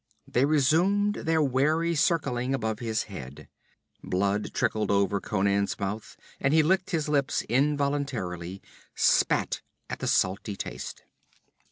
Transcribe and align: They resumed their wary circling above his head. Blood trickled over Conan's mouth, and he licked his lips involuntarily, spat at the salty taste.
They 0.27 0.45
resumed 0.45 1.13
their 1.13 1.43
wary 1.43 1.93
circling 1.93 2.55
above 2.55 2.79
his 2.79 3.03
head. 3.03 3.47
Blood 4.03 4.51
trickled 4.51 4.89
over 4.89 5.21
Conan's 5.21 5.79
mouth, 5.79 6.17
and 6.39 6.55
he 6.55 6.63
licked 6.63 6.89
his 6.89 7.07
lips 7.07 7.43
involuntarily, 7.43 8.63
spat 8.95 9.61
at 9.91 9.99
the 9.99 10.07
salty 10.07 10.55
taste. 10.55 11.03